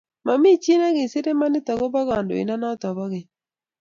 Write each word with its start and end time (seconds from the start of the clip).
Mamii 0.25 0.61
chii 0.63 0.79
nekisir 0.79 1.25
imanit 1.33 1.67
akobo 1.73 1.99
kandoindonoto 2.09 2.87
bo 2.97 3.05
keny 3.11 3.27